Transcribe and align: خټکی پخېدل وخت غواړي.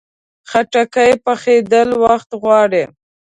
خټکی 0.49 1.11
پخېدل 1.25 1.89
وخت 2.03 2.29
غواړي. 2.41 2.83